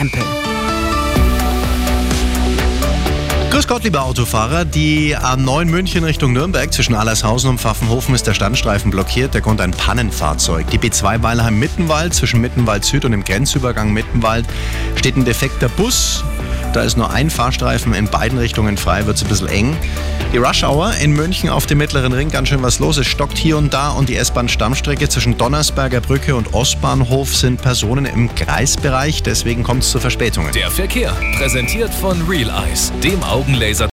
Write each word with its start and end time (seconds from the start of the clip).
Hempel. 0.00 0.22
Grüß 3.50 3.66
Gott, 3.66 3.84
liebe 3.84 4.00
Autofahrer. 4.00 4.64
Die 4.64 5.14
A9 5.14 5.66
München 5.66 6.04
Richtung 6.04 6.32
Nürnberg 6.32 6.72
zwischen 6.72 6.94
Allershausen 6.94 7.50
und 7.50 7.60
Pfaffenhofen 7.60 8.14
ist 8.14 8.26
der 8.26 8.32
Standstreifen 8.32 8.90
blockiert. 8.90 9.34
Der 9.34 9.42
Grund 9.42 9.60
ein 9.60 9.72
Pannenfahrzeug. 9.72 10.70
Die 10.70 10.78
B2 10.78 11.22
Weilheim-Mittenwald 11.22 12.14
zwischen 12.14 12.40
Mittenwald 12.40 12.86
Süd 12.86 13.04
und 13.04 13.12
dem 13.12 13.24
Grenzübergang 13.24 13.92
Mittenwald 13.92 14.46
steht 14.96 15.16
ein 15.16 15.26
defekter 15.26 15.68
Bus. 15.68 16.24
Da 16.72 16.82
ist 16.82 16.96
nur 16.96 17.10
ein 17.10 17.30
Fahrstreifen 17.30 17.94
in 17.94 18.06
beiden 18.06 18.38
Richtungen 18.38 18.76
frei, 18.76 19.04
wird 19.06 19.16
es 19.16 19.24
ein 19.24 19.28
bisschen 19.28 19.48
eng. 19.48 19.76
Die 20.32 20.36
Rush 20.36 20.62
Hour 20.62 20.92
in 21.02 21.10
München 21.10 21.50
auf 21.50 21.66
dem 21.66 21.78
Mittleren 21.78 22.12
Ring, 22.12 22.28
ganz 22.30 22.48
schön 22.48 22.62
was 22.62 22.78
los. 22.78 22.96
Es 22.96 23.08
stockt 23.08 23.36
hier 23.36 23.56
und 23.56 23.74
da 23.74 23.90
und 23.90 24.08
die 24.08 24.14
S-Bahn-Stammstrecke 24.14 25.08
zwischen 25.08 25.36
Donnersberger 25.36 26.00
Brücke 26.00 26.36
und 26.36 26.54
Ostbahnhof 26.54 27.34
sind 27.34 27.60
Personen 27.60 28.06
im 28.06 28.32
Kreisbereich. 28.36 29.24
Deswegen 29.24 29.64
kommt 29.64 29.82
es 29.82 29.90
zu 29.90 29.98
Verspätungen. 29.98 30.52
Der 30.52 30.70
Verkehr, 30.70 31.12
präsentiert 31.36 31.92
von 31.92 32.22
Real 32.28 32.50
Eyes, 32.64 32.92
dem 33.02 33.20
Augenlaser 33.24 33.88